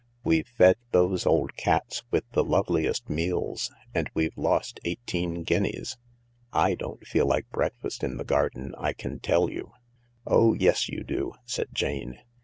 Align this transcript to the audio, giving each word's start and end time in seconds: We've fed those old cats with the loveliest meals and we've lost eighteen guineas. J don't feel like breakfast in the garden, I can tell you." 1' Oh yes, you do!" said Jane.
We've 0.23 0.47
fed 0.47 0.77
those 0.93 1.27
old 1.27 1.55
cats 1.57 2.01
with 2.09 2.23
the 2.31 2.43
loveliest 2.43 3.07
meals 3.07 3.71
and 3.93 4.09
we've 4.15 4.35
lost 4.35 4.79
eighteen 4.83 5.43
guineas. 5.43 5.95
J 6.55 6.73
don't 6.75 7.05
feel 7.05 7.27
like 7.27 7.51
breakfast 7.51 8.03
in 8.03 8.17
the 8.17 8.23
garden, 8.23 8.73
I 8.79 8.93
can 8.93 9.19
tell 9.19 9.51
you." 9.51 9.73
1' 10.23 10.23
Oh 10.37 10.53
yes, 10.55 10.89
you 10.89 11.03
do!" 11.03 11.33
said 11.45 11.67
Jane. 11.71 12.17